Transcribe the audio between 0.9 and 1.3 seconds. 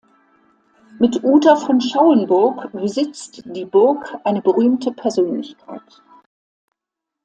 Mit